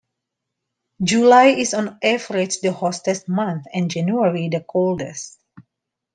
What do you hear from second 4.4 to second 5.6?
the coldest.